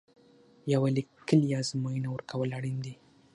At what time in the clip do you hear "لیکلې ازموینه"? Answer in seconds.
0.97-2.09